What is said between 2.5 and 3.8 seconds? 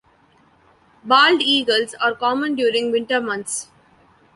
during winter months.